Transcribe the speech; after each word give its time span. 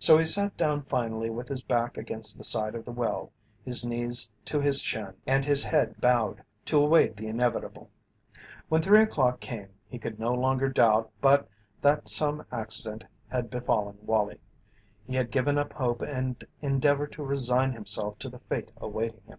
So 0.00 0.18
he 0.18 0.24
sat 0.24 0.56
down 0.56 0.82
finally 0.82 1.30
with 1.30 1.46
his 1.46 1.62
back 1.62 1.96
against 1.96 2.36
the 2.36 2.42
side 2.42 2.74
of 2.74 2.84
the 2.84 2.90
well, 2.90 3.30
his 3.64 3.86
knees 3.86 4.28
to 4.46 4.58
his 4.60 4.82
chin, 4.82 5.14
and 5.28 5.44
his 5.44 5.62
head 5.62 6.00
bowed, 6.00 6.42
to 6.64 6.80
await 6.82 7.16
the 7.16 7.28
inevitable. 7.28 7.88
When 8.68 8.82
three 8.82 9.00
o'clock 9.02 9.38
came 9.38 9.68
he 9.88 9.96
could 9.96 10.18
no 10.18 10.32
longer 10.34 10.68
doubt 10.68 11.12
but 11.20 11.48
that 11.82 12.08
some 12.08 12.44
accident 12.50 13.04
had 13.28 13.48
befallen 13.48 13.98
Wallie. 14.02 14.40
He 15.06 15.14
had 15.14 15.30
given 15.30 15.56
up 15.56 15.74
hope 15.74 16.02
and 16.02 16.44
endeavoured 16.60 17.12
to 17.12 17.22
resign 17.22 17.72
himself 17.72 18.18
to 18.18 18.28
the 18.28 18.40
fate 18.40 18.72
awaiting 18.78 19.22
him. 19.28 19.38